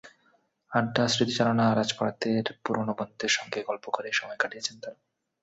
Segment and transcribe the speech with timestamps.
[0.71, 4.99] আড্ডা, স্মৃতিচারণা, রাজপথের পুরোনো বন্ধুর সঙ্গে গল্প করে সময় কাটিয়েছেন তাঁরা।